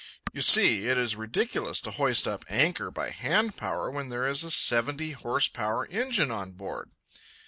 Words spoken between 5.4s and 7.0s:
power engine on board.